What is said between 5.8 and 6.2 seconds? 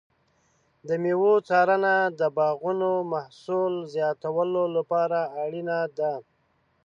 ده.